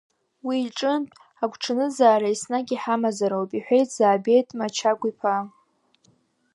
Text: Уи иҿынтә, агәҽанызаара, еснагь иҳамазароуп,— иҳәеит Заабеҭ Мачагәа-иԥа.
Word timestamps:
Уи 0.45 0.57
иҿынтә, 0.65 1.17
агәҽанызаара, 1.43 2.27
еснагь 2.31 2.71
иҳамазароуп,— 2.75 3.51
иҳәеит 3.57 3.89
Заабеҭ 3.95 4.47
Мачагәа-иԥа. 4.57 5.35